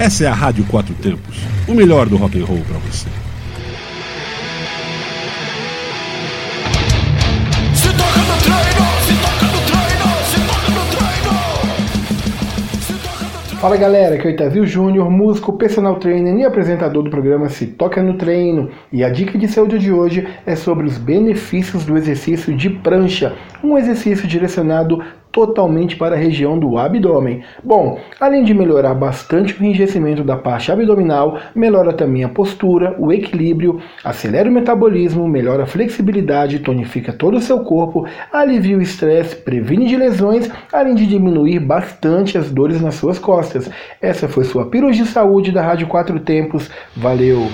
Essa 0.00 0.24
é 0.24 0.28
a 0.28 0.32
Rádio 0.32 0.64
Quatro 0.64 0.94
Tempos, 0.94 1.36
o 1.68 1.74
melhor 1.74 2.08
do 2.08 2.16
rock 2.16 2.40
and 2.40 2.46
roll 2.46 2.62
para 2.66 2.78
você. 2.78 3.06
Fala 13.60 13.76
galera, 13.76 14.14
aqui 14.14 14.26
é 14.26 14.30
o 14.30 14.32
Itazil 14.32 14.64
Júnior, 14.64 15.10
músico, 15.10 15.52
personal 15.52 15.96
trainer 15.96 16.34
e 16.34 16.46
apresentador 16.46 17.02
do 17.02 17.10
programa 17.10 17.50
Se 17.50 17.66
Toca 17.66 18.02
no 18.02 18.14
Treino. 18.14 18.70
E 18.90 19.04
a 19.04 19.10
dica 19.10 19.38
de 19.38 19.46
saúde 19.48 19.78
de 19.78 19.92
hoje 19.92 20.26
é 20.46 20.56
sobre 20.56 20.86
os 20.86 20.96
benefícios 20.96 21.84
do 21.84 21.94
exercício 21.94 22.56
de 22.56 22.70
prancha, 22.70 23.34
um 23.62 23.76
exercício 23.76 24.26
direcionado 24.26 25.04
totalmente 25.32 25.96
para 25.96 26.14
a 26.14 26.18
região 26.18 26.58
do 26.58 26.76
abdômen. 26.76 27.42
Bom, 27.62 27.98
além 28.18 28.44
de 28.44 28.52
melhorar 28.52 28.94
bastante 28.94 29.54
o 29.54 29.64
enrijecimento 29.64 30.24
da 30.24 30.36
parte 30.36 30.72
abdominal, 30.72 31.38
melhora 31.54 31.92
também 31.92 32.24
a 32.24 32.28
postura, 32.28 32.94
o 32.98 33.12
equilíbrio, 33.12 33.80
acelera 34.04 34.48
o 34.48 34.52
metabolismo, 34.52 35.28
melhora 35.28 35.64
a 35.64 35.66
flexibilidade, 35.66 36.60
tonifica 36.60 37.12
todo 37.12 37.36
o 37.36 37.40
seu 37.40 37.60
corpo, 37.60 38.06
alivia 38.32 38.76
o 38.76 38.82
estresse, 38.82 39.36
previne 39.36 39.86
de 39.86 39.96
lesões, 39.96 40.50
além 40.72 40.94
de 40.94 41.06
diminuir 41.06 41.60
bastante 41.60 42.36
as 42.36 42.50
dores 42.50 42.80
nas 42.80 42.94
suas 42.94 43.18
costas. 43.18 43.70
Essa 44.00 44.28
foi 44.28 44.44
sua 44.44 44.66
Pílula 44.66 44.92
de 44.92 45.06
Saúde 45.06 45.52
da 45.52 45.62
Rádio 45.62 45.86
Quatro 45.86 46.18
Tempos. 46.20 46.70
Valeu! 46.96 47.48